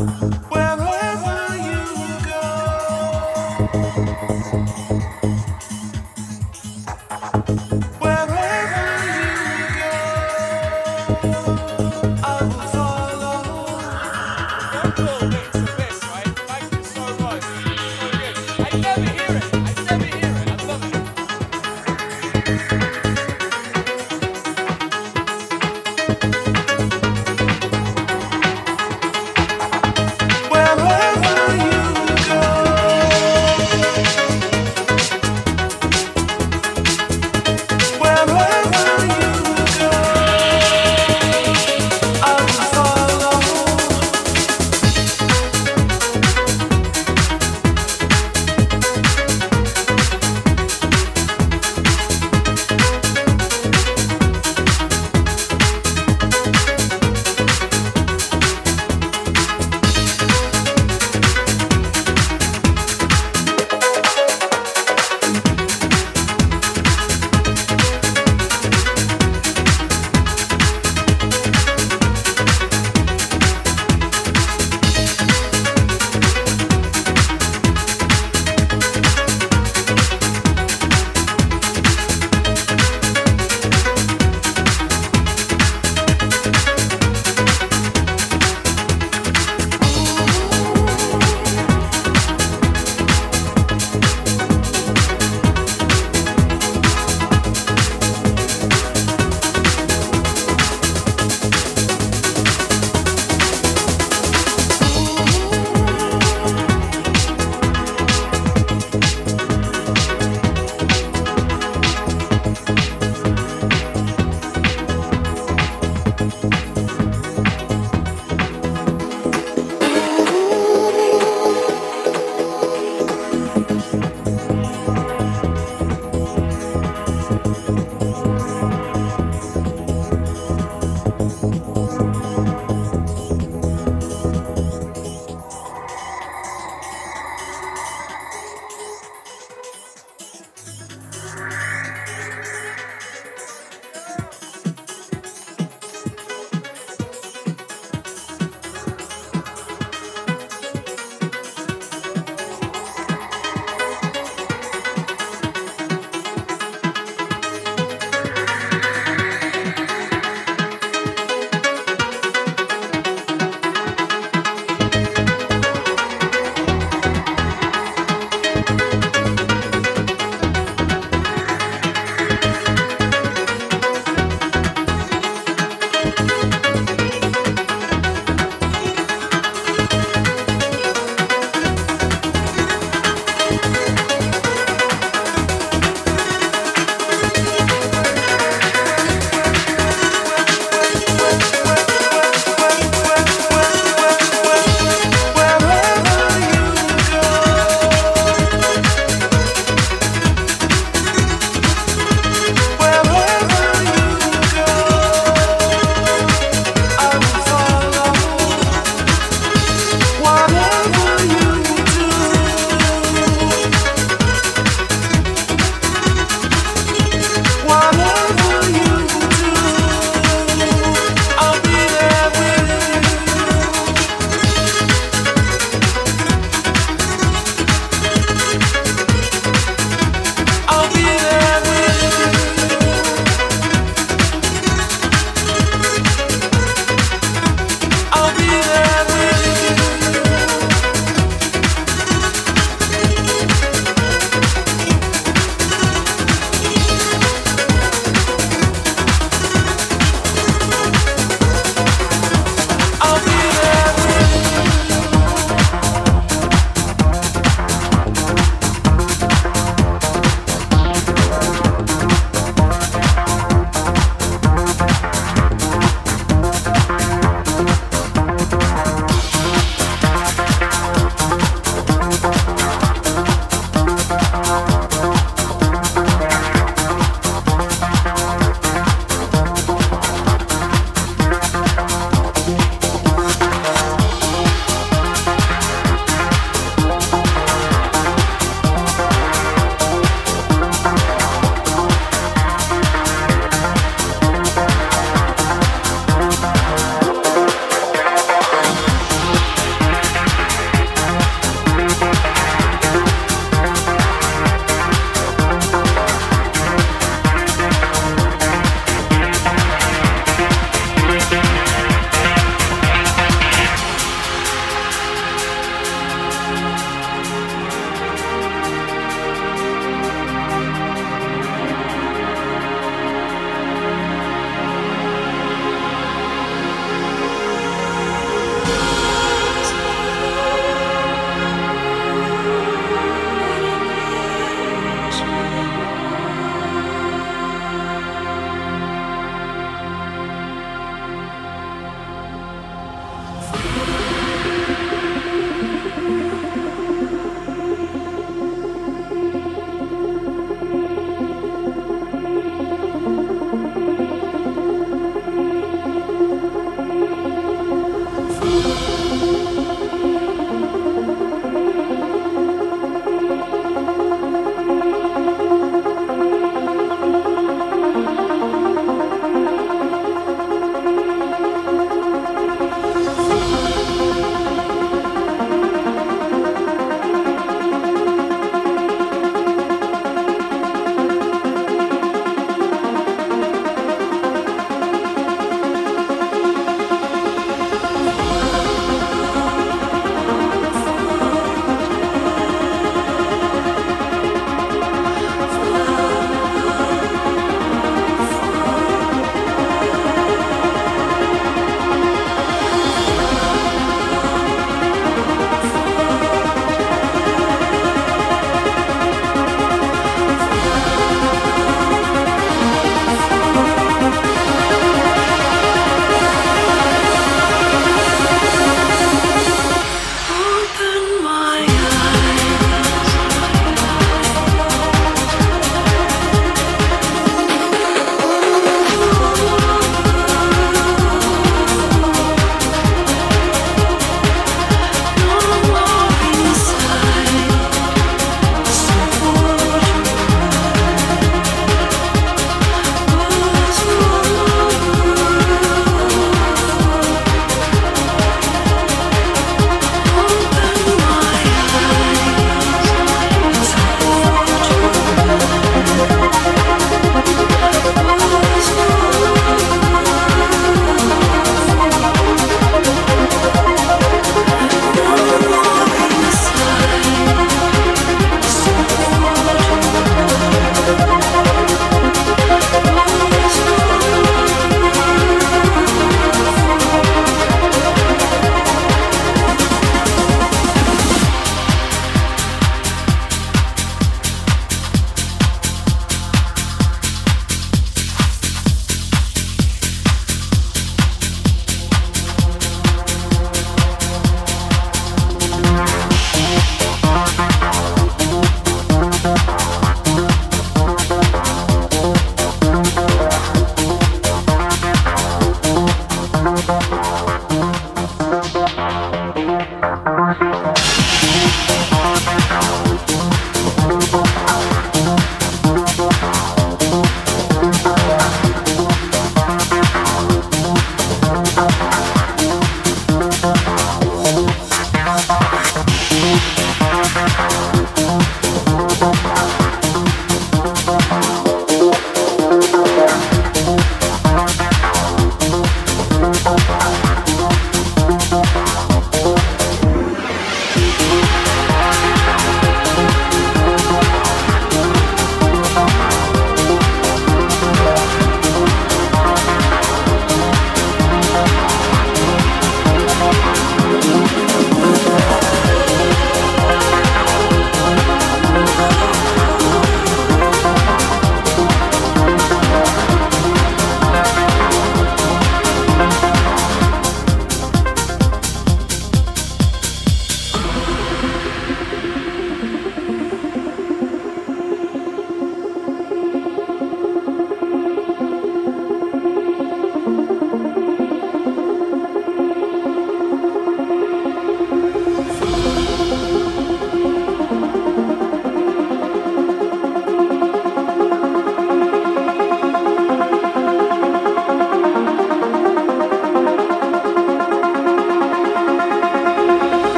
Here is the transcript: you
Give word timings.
you 0.00 0.49